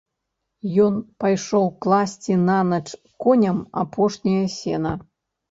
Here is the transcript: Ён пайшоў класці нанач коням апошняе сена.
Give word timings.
Ён 0.85 0.95
пайшоў 1.23 1.65
класці 1.87 2.39
нанач 2.47 2.87
коням 3.27 3.61
апошняе 3.85 4.43
сена. 4.57 4.97